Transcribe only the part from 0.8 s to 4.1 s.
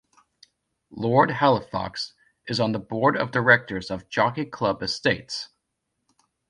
Lord Halifax is on the Board of Directors of